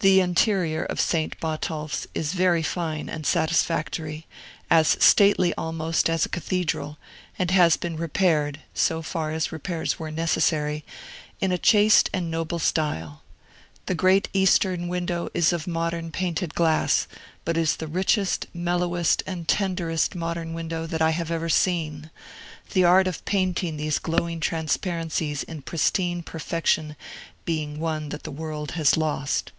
The 0.00 0.18
interior 0.20 0.82
of 0.82 1.00
Saint 1.00 1.38
Botolph's 1.38 2.08
is 2.12 2.32
very 2.32 2.64
fine 2.64 3.08
and 3.08 3.24
satisfactory, 3.24 4.26
as 4.68 4.96
stately, 4.98 5.54
almost, 5.56 6.10
as 6.10 6.26
a 6.26 6.28
cathedral, 6.28 6.98
and 7.38 7.52
has 7.52 7.76
been 7.76 7.96
repaired 7.96 8.58
so 8.74 9.00
far 9.00 9.30
as 9.30 9.52
repairs 9.52 10.00
were 10.00 10.10
necessary 10.10 10.84
in 11.40 11.52
a 11.52 11.56
chaste 11.56 12.10
and 12.12 12.32
noble 12.32 12.58
style. 12.58 13.22
The 13.86 13.94
great 13.94 14.28
eastern 14.32 14.88
window 14.88 15.28
is 15.34 15.52
of 15.52 15.68
modern 15.68 16.10
painted 16.10 16.56
glass, 16.56 17.06
but 17.44 17.56
is 17.56 17.76
the 17.76 17.86
richest, 17.86 18.48
mellowest, 18.52 19.22
and 19.24 19.46
tenderest 19.46 20.16
modern 20.16 20.52
window 20.52 20.84
that 20.84 21.00
I 21.00 21.10
have 21.10 21.30
ever 21.30 21.48
seen: 21.48 22.10
the 22.72 22.82
art 22.82 23.06
of 23.06 23.24
painting 23.24 23.76
these 23.76 24.00
glowing 24.00 24.40
transparencies 24.40 25.44
in 25.44 25.62
pristine 25.62 26.24
perfection 26.24 26.96
being 27.44 27.78
one 27.78 28.08
that 28.08 28.24
the 28.24 28.32
world 28.32 28.72
has 28.72 28.96
lost. 28.96 29.52